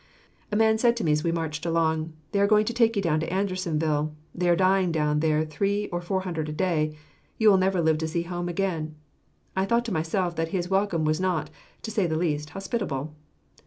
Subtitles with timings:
[0.51, 3.03] A man said to me as we marched along, "They are going to take you
[3.03, 4.15] down to Andersonville.
[4.33, 6.97] They are dying down there three or four hundred a day;
[7.37, 8.95] you will never live to see home again."
[9.55, 11.51] I thought to myself that his welcome was not,
[11.83, 13.13] to say the least, hospitable.